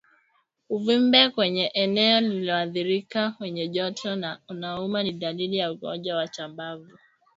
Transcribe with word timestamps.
Uvimbe 0.69 1.29
kwenye 1.29 1.65
eneo 1.73 2.19
lililoathirika 2.21 3.35
wenye 3.39 3.67
joto 3.67 4.15
na 4.15 4.39
unaouma 4.49 5.03
ni 5.03 5.11
dalili 5.13 5.57
ya 5.57 5.71
ugonjwa 5.71 6.15
wa 6.17 6.27
chambavu 6.27 6.87